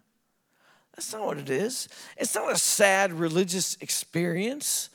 [0.95, 1.89] That's not what it is.
[2.17, 4.91] It's not a sad religious experience.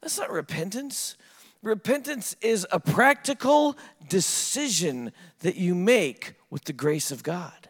[0.00, 1.16] That's not repentance.
[1.62, 3.76] Repentance is a practical
[4.08, 7.68] decision that you make with the grace of God.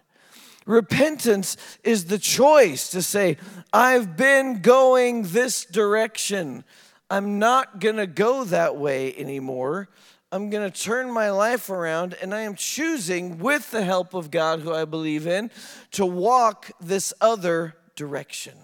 [0.64, 3.36] Repentance is the choice to say,
[3.72, 6.64] I've been going this direction.
[7.12, 9.90] I'm not going to go that way anymore.
[10.32, 14.30] I'm going to turn my life around and I am choosing, with the help of
[14.30, 15.50] God, who I believe in,
[15.90, 18.54] to walk this other direction.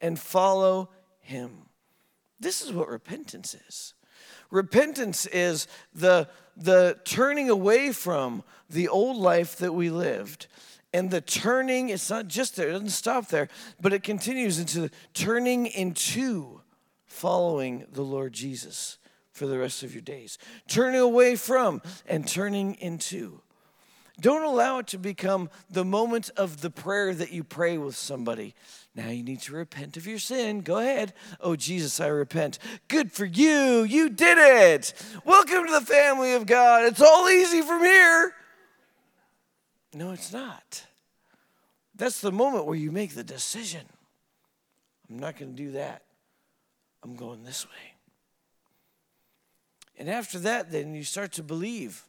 [0.00, 0.90] and follow
[1.20, 1.50] him.
[2.38, 3.94] This is what repentance is.
[4.50, 10.46] Repentance is the, the turning away from the old life that we lived.
[10.92, 13.48] And the turning, it's not just there, it doesn't stop there,
[13.80, 16.60] but it continues into the turning into
[17.16, 18.98] following the Lord Jesus
[19.32, 20.36] for the rest of your days.
[20.68, 23.40] Turning away from and turning into.
[24.20, 28.54] Don't allow it to become the moment of the prayer that you pray with somebody.
[28.94, 30.60] Now you need to repent of your sin.
[30.60, 31.14] Go ahead.
[31.40, 32.58] Oh, Jesus, I repent.
[32.88, 33.82] Good for you.
[33.82, 34.92] You did it.
[35.24, 36.84] Welcome to the family of God.
[36.84, 38.34] It's all easy from here.
[39.94, 40.86] No, it's not.
[41.94, 43.86] That's the moment where you make the decision.
[45.10, 46.02] I'm not going to do that.
[47.06, 47.94] I'm going this way.
[49.96, 52.02] And after that, then you start to believe.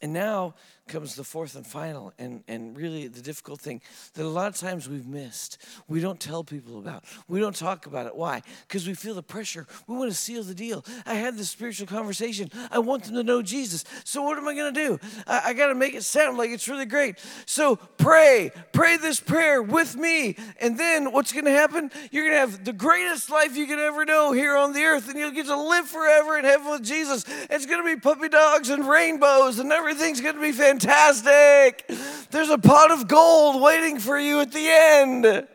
[0.00, 0.54] And now
[0.92, 3.80] comes the fourth and final and, and really the difficult thing
[4.12, 5.56] that a lot of times we've missed.
[5.88, 7.04] We don't tell people about.
[7.28, 8.14] We don't talk about it.
[8.14, 8.42] Why?
[8.68, 9.66] Because we feel the pressure.
[9.86, 10.84] We want to seal the deal.
[11.06, 12.50] I had this spiritual conversation.
[12.70, 13.84] I want them to know Jesus.
[14.04, 15.00] So what am I going to do?
[15.26, 17.18] I, I got to make it sound like it's really great.
[17.46, 18.50] So pray.
[18.72, 20.36] Pray this prayer with me.
[20.60, 21.90] And then what's going to happen?
[22.10, 25.08] You're going to have the greatest life you could ever know here on the earth.
[25.08, 27.24] And you'll get to live forever in heaven with Jesus.
[27.48, 31.84] It's going to be puppy dogs and rainbows and everything's going to be fantastic fantastic.
[32.30, 35.46] There's a pot of gold waiting for you at the end.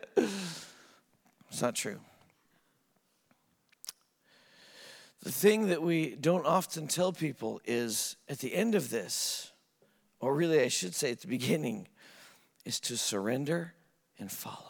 [1.50, 2.00] It's not true.
[5.22, 9.52] The thing that we don't often tell people is at the end of this,
[10.20, 11.88] or really I should say at the beginning,
[12.64, 13.74] is to surrender
[14.18, 14.64] and follow.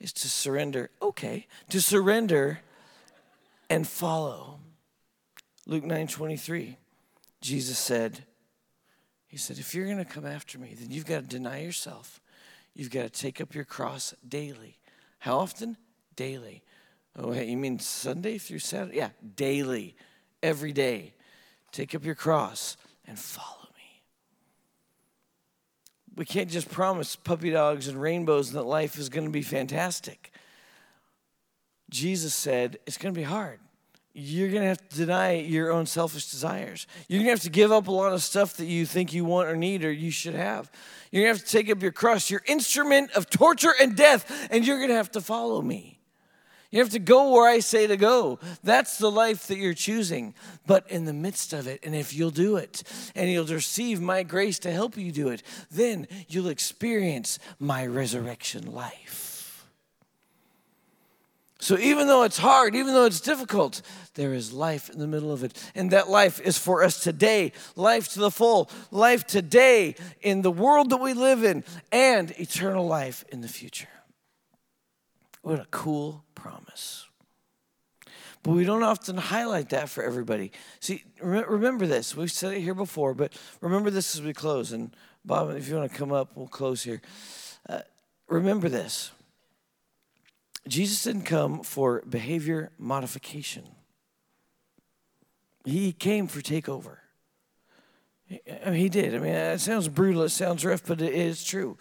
[0.00, 2.60] Is to surrender, okay, to surrender
[3.70, 4.60] and follow.
[5.66, 6.76] Luke 9 23,
[7.40, 8.24] Jesus said,
[9.36, 12.22] he said, If you're going to come after me, then you've got to deny yourself.
[12.72, 14.78] You've got to take up your cross daily.
[15.18, 15.76] How often?
[16.16, 16.62] Daily.
[17.14, 18.96] Oh, you mean Sunday through Saturday?
[18.96, 19.94] Yeah, daily.
[20.42, 21.12] Every day.
[21.70, 24.00] Take up your cross and follow me.
[26.14, 29.42] We can't just promise puppy dogs and rainbows and that life is going to be
[29.42, 30.32] fantastic.
[31.90, 33.60] Jesus said it's going to be hard
[34.18, 36.86] you're going to have to deny your own selfish desires.
[37.06, 39.26] You're going to have to give up a lot of stuff that you think you
[39.26, 40.70] want or need or you should have.
[41.12, 44.48] You're going to have to take up your cross, your instrument of torture and death,
[44.50, 45.98] and you're going to have to follow me.
[46.70, 48.38] You have to go where I say to go.
[48.64, 50.34] That's the life that you're choosing.
[50.66, 54.22] But in the midst of it, and if you'll do it, and you'll receive my
[54.22, 59.25] grace to help you do it, then you'll experience my resurrection life.
[61.66, 63.82] So even though it's hard, even though it's difficult,
[64.14, 65.52] there is life in the middle of it.
[65.74, 70.50] And that life is for us today, life to the full, life today in the
[70.52, 73.88] world that we live in, and eternal life in the future.
[75.42, 77.08] What a cool promise.
[78.44, 80.52] But we don't often highlight that for everybody.
[80.78, 82.16] See, remember this.
[82.16, 84.70] We've said it here before, but remember this as we close.
[84.70, 84.94] And
[85.24, 87.02] Bob, if you want to come up, we'll close here.
[87.68, 87.80] Uh,
[88.28, 89.10] remember this
[90.68, 93.64] Jesus didn't come for behavior modification.
[95.64, 96.98] He came for takeover.
[98.30, 99.14] I mean, he did.
[99.14, 101.76] I mean, it sounds brutal, it sounds rough, but it is true.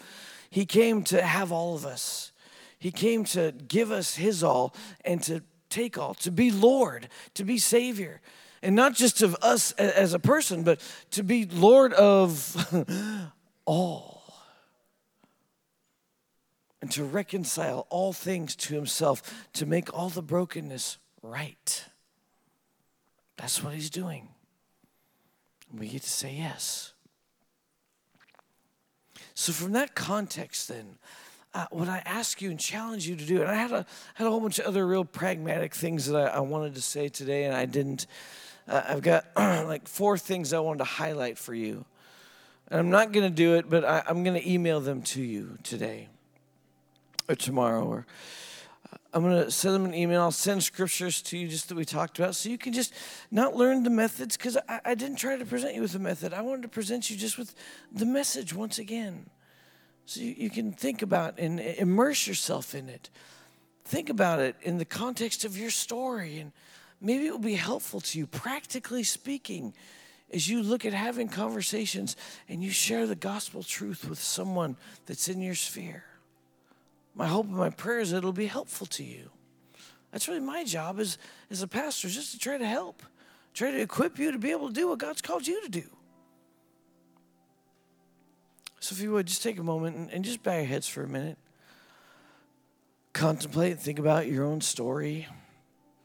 [0.49, 2.31] He came to have all of us.
[2.77, 7.43] He came to give us his all and to take all, to be Lord, to
[7.43, 8.21] be Savior.
[8.61, 10.79] And not just of us as a person, but
[11.11, 12.55] to be Lord of
[13.65, 14.14] all
[16.85, 21.83] and to reconcile all things to himself, to make all the brokenness right.
[23.37, 24.27] That's what he's doing.
[25.75, 26.93] We get to say yes.
[29.33, 30.99] So, from that context, then,
[31.55, 34.27] uh, what I ask you and challenge you to do, and I had a, had
[34.27, 37.45] a whole bunch of other real pragmatic things that I, I wanted to say today,
[37.45, 38.05] and I didn't.
[38.67, 41.83] Uh, I've got like four things I wanted to highlight for you.
[42.67, 45.23] And I'm not going to do it, but I, I'm going to email them to
[45.23, 46.09] you today
[47.27, 48.05] or tomorrow or
[48.91, 50.21] uh, I'm going to send them an email.
[50.21, 52.93] I'll send scriptures to you just that we talked about so you can just
[53.31, 56.33] not learn the methods because I, I, didn't try to present you with a method.
[56.33, 57.55] I wanted to present you just with
[57.91, 59.29] the message once again
[60.05, 63.09] so you, you can think about and uh, immerse yourself in it.
[63.85, 66.51] Think about it in the context of your story and
[67.01, 69.73] maybe it will be helpful to you, practically speaking,
[70.31, 72.15] as you look at having conversations
[72.49, 76.03] and you share the gospel truth with someone that's in your sphere
[77.15, 79.31] my hope and my prayer is that it'll be helpful to you.
[80.11, 81.17] That's really my job as,
[81.49, 83.01] as a pastor, just to try to help,
[83.53, 85.83] try to equip you to be able to do what God's called you to do.
[88.79, 91.03] So, if you would, just take a moment and, and just bow your heads for
[91.03, 91.37] a minute.
[93.13, 95.27] contemplate and think about your own story,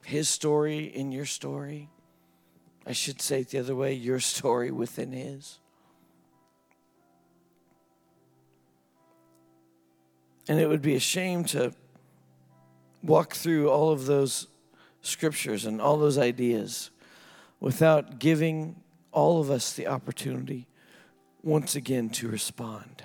[0.05, 1.91] his story in your story.
[2.87, 5.59] I should say it the other way your story within his.
[10.51, 11.73] And it would be a shame to
[13.05, 14.49] walk through all of those
[15.01, 16.91] scriptures and all those ideas
[17.61, 18.75] without giving
[19.13, 20.67] all of us the opportunity
[21.45, 23.05] once again to respond.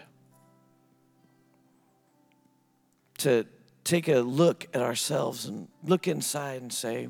[3.20, 3.46] To
[3.84, 7.10] take a look at ourselves and look inside and say,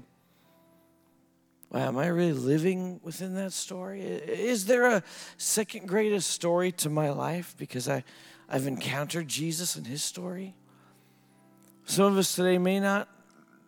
[1.71, 4.01] Wow, am I really living within that story?
[4.01, 5.03] Is there a
[5.38, 8.03] second greatest story to my life because I,
[8.49, 10.55] I've encountered Jesus and his story?
[11.85, 13.07] Some of us today may not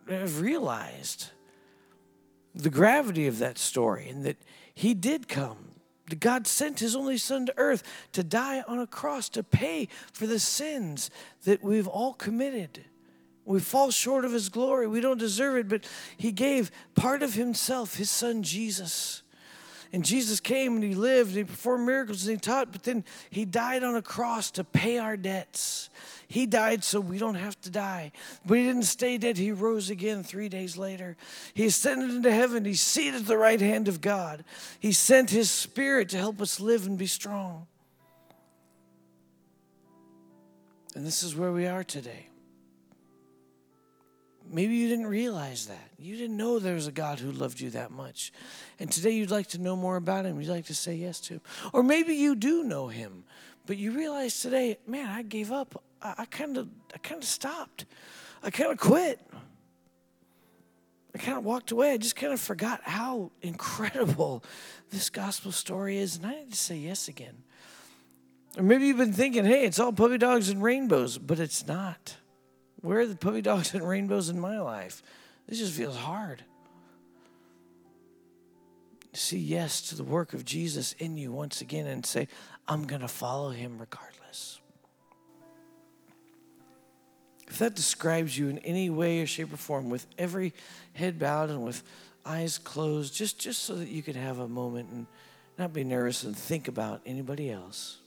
[0.10, 1.32] have realized
[2.56, 4.38] the gravity of that story and that
[4.74, 5.58] he did come.
[6.20, 10.26] God sent his only son to earth to die on a cross to pay for
[10.26, 11.12] the sins
[11.44, 12.86] that we've all committed.
[13.44, 14.88] We fall short of his glory.
[14.88, 19.24] We don't deserve it, but he gave part of himself, his son Jesus.
[19.94, 23.06] And Jesus came and he lived and he performed miracles and he taught, but then
[23.30, 25.90] he died on a cross to pay our debts.
[26.28, 28.12] He died so we don't have to die.
[28.46, 29.38] But he didn't stay dead.
[29.38, 31.16] He rose again three days later.
[31.54, 32.66] He ascended into heaven.
[32.66, 34.44] He's seated at the right hand of God.
[34.80, 37.68] He sent his spirit to help us live and be strong.
[40.96, 42.28] And this is where we are today.
[44.50, 45.90] Maybe you didn't realize that.
[46.00, 48.32] You didn't know there was a God who loved you that much.
[48.80, 50.40] And today you'd like to know more about him.
[50.40, 51.42] You'd like to say yes to him.
[51.74, 53.24] Or maybe you do know him,
[53.66, 55.84] but you realize today, man, I gave up.
[56.02, 57.86] I kind of I kind of stopped.
[58.44, 59.20] I kind of quit.
[61.16, 61.94] I kind of walked away.
[61.94, 64.44] I just kind of forgot how incredible
[64.92, 67.44] this gospel story is, and I need to say yes again.
[68.56, 72.18] Or maybe you've been thinking, hey, it's all puppy dogs and rainbows, but it's not.
[72.82, 75.02] Where are the puppy dogs and rainbows in my life?
[75.48, 76.44] This just feels hard.
[79.14, 82.28] Say yes to the work of Jesus in you once again and say,
[82.68, 84.62] I'm going to follow him regardless.
[87.48, 90.54] If that describes you in any way or shape or form, with every
[90.94, 91.82] head bowed and with
[92.26, 95.08] eyes closed, just, just so that you can have a moment and
[95.58, 98.00] not be nervous and think about anybody else.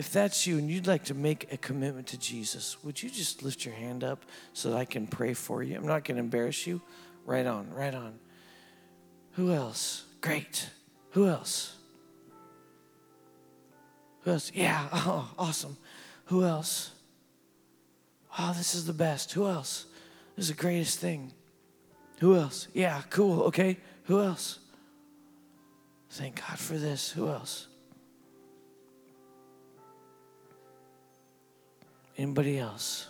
[0.00, 3.42] If that's you and you'd like to make a commitment to Jesus, would you just
[3.42, 4.24] lift your hand up
[4.54, 5.76] so that I can pray for you?
[5.76, 6.80] I'm not going to embarrass you.
[7.26, 8.18] Right on, right on.
[9.32, 10.06] Who else?
[10.22, 10.70] Great.
[11.10, 11.76] Who else?
[14.22, 14.50] Who else?
[14.54, 15.76] Yeah, oh, awesome.
[16.24, 16.92] Who else?
[18.38, 19.32] Oh, this is the best.
[19.32, 19.84] Who else?
[20.34, 21.30] This is the greatest thing.
[22.20, 22.68] Who else?
[22.72, 23.42] Yeah, cool.
[23.42, 23.76] Okay.
[24.04, 24.60] Who else?
[26.08, 27.10] Thank God for this.
[27.10, 27.66] Who else?
[32.20, 33.06] Anybody else?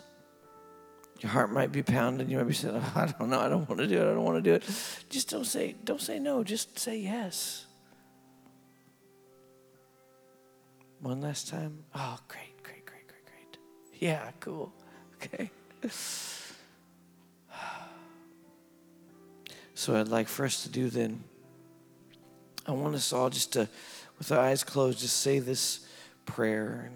[1.18, 2.30] Your heart might be pounding.
[2.30, 3.40] You might be saying, oh, "I don't know.
[3.40, 4.02] I don't want to do it.
[4.02, 4.62] I don't want to do it."
[5.08, 5.74] Just don't say.
[5.82, 6.44] Don't say no.
[6.44, 7.66] Just say yes.
[11.00, 11.82] One last time.
[11.92, 13.58] Oh, great, great, great, great, great.
[13.98, 14.72] Yeah, cool.
[15.16, 15.50] Okay.
[19.74, 21.24] So I'd like for us to do then.
[22.66, 23.66] I want us all just to,
[24.18, 25.86] with our eyes closed, just say this
[26.26, 26.90] prayer.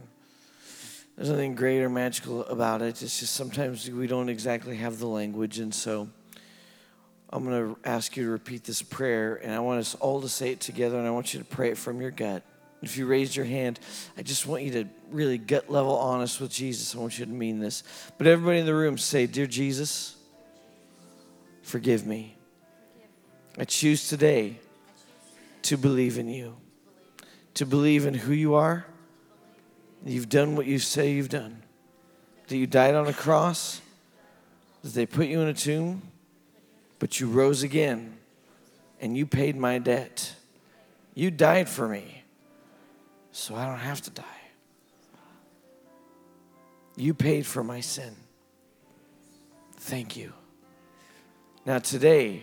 [1.16, 3.00] There's nothing great or magical about it.
[3.00, 6.08] It's just sometimes we don't exactly have the language, and so
[7.30, 10.28] I'm going to ask you to repeat this prayer, and I want us all to
[10.28, 12.42] say it together, and I want you to pray it from your gut.
[12.82, 13.78] If you raised your hand,
[14.16, 16.94] I just want you to really gut level honest with Jesus.
[16.94, 17.82] I want you to mean this.
[18.18, 20.16] But everybody in the room say, Dear Jesus,
[21.62, 22.36] forgive me.
[23.56, 24.58] I choose today
[25.62, 26.56] to believe in you,
[27.54, 28.84] to believe in who you are.
[30.04, 31.62] You've done what you say you've done.
[32.48, 33.80] That you died on a cross,
[34.82, 36.02] that they put you in a tomb,
[36.98, 38.18] but you rose again
[39.00, 40.34] and you paid my debt.
[41.14, 42.24] You died for me
[43.32, 44.24] so I don't have to die.
[46.96, 48.14] You paid for my sin.
[49.76, 50.32] Thank you.
[51.66, 52.42] Now, today,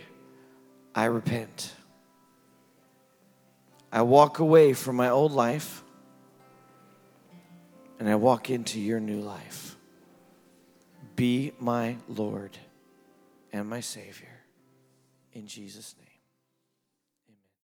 [0.94, 1.72] I repent.
[3.92, 5.82] I walk away from my old life
[8.02, 9.76] and I walk into your new life.
[11.14, 12.58] Be my Lord
[13.52, 14.40] and my Savior.
[15.32, 16.01] In Jesus' name.